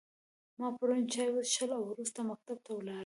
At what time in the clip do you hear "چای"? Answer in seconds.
1.13-1.29